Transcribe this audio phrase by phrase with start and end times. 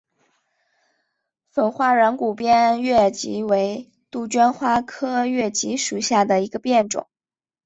[1.51, 7.07] 粉花软骨边越桔为杜鹃花科越桔属下的一个变种。